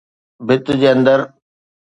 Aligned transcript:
ڀت 0.47 0.65
جي 0.79 0.87
اندر. 0.93 1.19